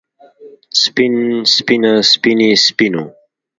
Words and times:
سپين 0.83 1.15
سپينه 1.55 1.91
سپينې 2.11 2.49
سپينو 2.65 3.03